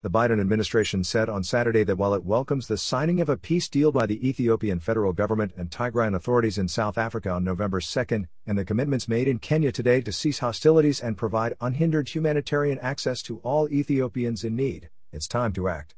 The 0.00 0.10
Biden 0.10 0.40
administration 0.40 1.02
said 1.02 1.28
on 1.28 1.42
Saturday 1.42 1.82
that 1.82 1.96
while 1.98 2.14
it 2.14 2.24
welcomes 2.24 2.68
the 2.68 2.78
signing 2.78 3.20
of 3.20 3.28
a 3.28 3.36
peace 3.36 3.68
deal 3.68 3.90
by 3.90 4.06
the 4.06 4.28
Ethiopian 4.28 4.78
federal 4.78 5.12
government 5.12 5.54
and 5.56 5.72
Tigrayan 5.72 6.14
authorities 6.14 6.56
in 6.56 6.68
South 6.68 6.96
Africa 6.96 7.30
on 7.30 7.42
November 7.42 7.80
2, 7.80 8.24
and 8.46 8.56
the 8.56 8.64
commitments 8.64 9.08
made 9.08 9.26
in 9.26 9.40
Kenya 9.40 9.72
today 9.72 10.00
to 10.02 10.12
cease 10.12 10.38
hostilities 10.38 11.00
and 11.00 11.16
provide 11.16 11.56
unhindered 11.60 12.10
humanitarian 12.10 12.78
access 12.78 13.22
to 13.22 13.38
all 13.38 13.68
Ethiopians 13.70 14.44
in 14.44 14.54
need, 14.54 14.88
it's 15.12 15.26
time 15.26 15.52
to 15.54 15.66
act. 15.66 15.96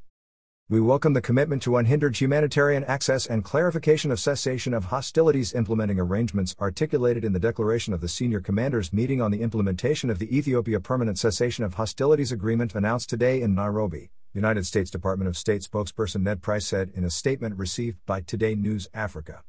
We 0.71 0.81
welcome 0.81 1.15
the 1.15 1.21
commitment 1.21 1.65
to 1.65 1.79
unhindered 1.79 2.21
humanitarian 2.21 2.85
access 2.85 3.27
and 3.27 3.43
clarification 3.43 4.13
of 4.13 4.21
cessation 4.21 4.73
of 4.73 4.85
hostilities 4.85 5.53
implementing 5.53 5.99
arrangements 5.99 6.55
articulated 6.61 7.25
in 7.25 7.33
the 7.33 7.41
declaration 7.41 7.93
of 7.93 8.01
the 8.01 8.07
senior 8.07 8.39
commanders 8.39 8.93
meeting 8.93 9.21
on 9.21 9.33
the 9.33 9.41
implementation 9.41 10.11
of 10.11 10.21
the 10.21 10.33
Ethiopia 10.33 10.79
Permanent 10.79 11.19
Cessation 11.19 11.65
of 11.65 11.75
Hostilities 11.75 12.31
Agreement 12.31 12.77
announced 12.77 13.11
today 13.11 13.43
in 13.43 13.53
Nairobi. 13.53 14.13
United 14.33 14.65
States 14.65 14.93
Department 14.93 15.29
of 15.29 15.37
State 15.37 15.63
spokesperson 15.63 16.23
Ned 16.23 16.41
Price 16.41 16.67
said 16.67 16.93
in 16.95 17.03
a 17.03 17.11
statement 17.11 17.59
received 17.59 17.99
by 18.07 18.21
Today 18.21 18.55
News 18.55 18.89
Africa. 18.95 19.43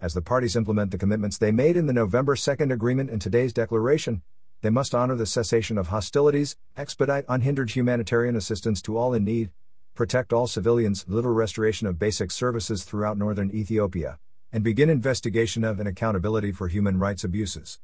As 0.00 0.12
the 0.12 0.22
parties 0.22 0.56
implement 0.56 0.90
the 0.90 0.98
commitments 0.98 1.38
they 1.38 1.52
made 1.52 1.76
in 1.76 1.86
the 1.86 1.92
November 1.92 2.34
2 2.34 2.50
agreement 2.50 3.10
and 3.10 3.22
today's 3.22 3.52
declaration, 3.52 4.22
they 4.62 4.70
must 4.70 4.92
honor 4.92 5.14
the 5.14 5.24
cessation 5.24 5.78
of 5.78 5.86
hostilities, 5.86 6.56
expedite 6.76 7.26
unhindered 7.28 7.70
humanitarian 7.70 8.34
assistance 8.34 8.82
to 8.82 8.96
all 8.96 9.14
in 9.14 9.22
need, 9.22 9.50
protect 9.94 10.32
all 10.32 10.46
civilians, 10.46 11.04
deliver 11.04 11.32
restoration 11.32 11.86
of 11.86 11.98
basic 11.98 12.30
services 12.30 12.84
throughout 12.84 13.16
northern 13.16 13.50
Ethiopia, 13.54 14.18
and 14.52 14.64
begin 14.64 14.90
investigation 14.90 15.64
of 15.64 15.78
and 15.80 15.88
accountability 15.88 16.52
for 16.52 16.68
human 16.68 16.98
rights 16.98 17.24
abuses. 17.24 17.78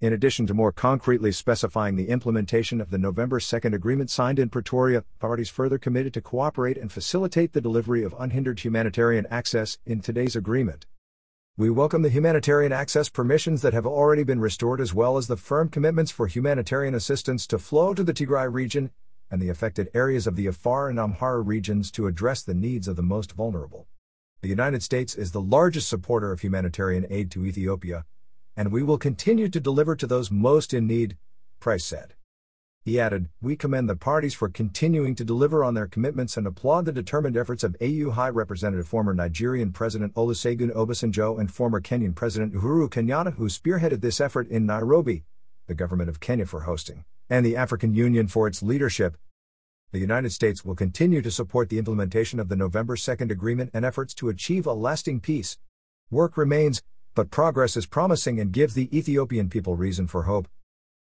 In 0.00 0.12
addition 0.12 0.46
to 0.48 0.54
more 0.54 0.72
concretely 0.72 1.32
specifying 1.32 1.96
the 1.96 2.10
implementation 2.10 2.82
of 2.82 2.90
the 2.90 2.98
November 2.98 3.40
2 3.40 3.56
agreement 3.68 4.10
signed 4.10 4.38
in 4.38 4.50
Pretoria, 4.50 5.04
parties 5.18 5.48
further 5.48 5.78
committed 5.78 6.12
to 6.12 6.20
cooperate 6.20 6.76
and 6.76 6.92
facilitate 6.92 7.54
the 7.54 7.62
delivery 7.62 8.02
of 8.02 8.14
unhindered 8.18 8.60
humanitarian 8.60 9.26
access 9.30 9.78
in 9.86 10.00
today's 10.00 10.36
agreement. 10.36 10.84
We 11.56 11.70
welcome 11.70 12.02
the 12.02 12.10
humanitarian 12.10 12.72
access 12.72 13.08
permissions 13.08 13.62
that 13.62 13.72
have 13.72 13.86
already 13.86 14.22
been 14.22 14.40
restored 14.40 14.82
as 14.82 14.92
well 14.92 15.16
as 15.16 15.28
the 15.28 15.38
firm 15.38 15.70
commitments 15.70 16.10
for 16.10 16.26
humanitarian 16.26 16.94
assistance 16.94 17.46
to 17.46 17.58
flow 17.58 17.94
to 17.94 18.04
the 18.04 18.12
Tigray 18.12 18.52
region 18.52 18.90
and 19.30 19.40
the 19.40 19.48
affected 19.48 19.88
areas 19.94 20.26
of 20.26 20.36
the 20.36 20.46
Afar 20.46 20.88
and 20.88 20.98
Amhara 20.98 21.42
regions 21.46 21.90
to 21.92 22.06
address 22.06 22.42
the 22.42 22.54
needs 22.54 22.88
of 22.88 22.96
the 22.96 23.02
most 23.02 23.32
vulnerable. 23.32 23.86
The 24.42 24.48
United 24.48 24.82
States 24.82 25.14
is 25.14 25.32
the 25.32 25.40
largest 25.40 25.88
supporter 25.88 26.32
of 26.32 26.40
humanitarian 26.40 27.06
aid 27.10 27.30
to 27.32 27.44
Ethiopia, 27.44 28.04
and 28.56 28.70
we 28.70 28.82
will 28.82 28.98
continue 28.98 29.48
to 29.48 29.60
deliver 29.60 29.96
to 29.96 30.06
those 30.06 30.30
most 30.30 30.72
in 30.72 30.86
need, 30.86 31.16
Price 31.58 31.84
said. 31.84 32.14
He 32.86 33.00
added, 33.00 33.28
We 33.42 33.56
commend 33.56 33.88
the 33.88 33.96
parties 33.96 34.34
for 34.34 34.48
continuing 34.48 35.16
to 35.16 35.24
deliver 35.24 35.64
on 35.64 35.74
their 35.74 35.88
commitments 35.88 36.36
and 36.36 36.46
applaud 36.46 36.84
the 36.84 36.92
determined 36.92 37.36
efforts 37.36 37.64
of 37.64 37.74
AU 37.80 38.10
High 38.12 38.28
Representative 38.28 38.86
former 38.86 39.12
Nigerian 39.12 39.72
President 39.72 40.14
Olusegun 40.14 40.72
Obasanjo 40.72 41.40
and 41.40 41.50
former 41.50 41.80
Kenyan 41.80 42.14
President 42.14 42.54
Uhuru 42.54 42.88
Kenyatta, 42.88 43.34
who 43.34 43.48
spearheaded 43.48 44.02
this 44.02 44.20
effort 44.20 44.46
in 44.48 44.66
Nairobi, 44.66 45.24
the 45.66 45.74
government 45.74 46.08
of 46.08 46.20
Kenya 46.20 46.46
for 46.46 46.60
hosting 46.60 47.04
and 47.28 47.44
the 47.44 47.56
African 47.56 47.92
Union 47.92 48.28
for 48.28 48.46
its 48.46 48.62
leadership. 48.62 49.16
The 49.92 49.98
United 49.98 50.30
States 50.30 50.64
will 50.64 50.74
continue 50.74 51.22
to 51.22 51.30
support 51.30 51.68
the 51.68 51.78
implementation 51.78 52.38
of 52.38 52.48
the 52.48 52.56
November 52.56 52.96
2 52.96 53.12
agreement 53.12 53.70
and 53.74 53.84
efforts 53.84 54.14
to 54.14 54.28
achieve 54.28 54.66
a 54.66 54.72
lasting 54.72 55.20
peace. 55.20 55.58
Work 56.10 56.36
remains, 56.36 56.82
but 57.14 57.30
progress 57.30 57.76
is 57.76 57.86
promising 57.86 58.38
and 58.38 58.52
gives 58.52 58.74
the 58.74 58.96
Ethiopian 58.96 59.48
people 59.48 59.76
reason 59.76 60.06
for 60.06 60.24
hope. 60.24 60.48